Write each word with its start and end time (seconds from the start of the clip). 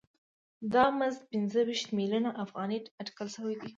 دا 0.73 0.85
مزد 0.99 1.21
پنځه 1.31 1.59
ویشت 1.67 1.87
میلیونه 1.97 2.29
افغانۍ 2.43 2.79
اټکل 3.01 3.27
شوی 3.35 3.55
دی 3.61 3.69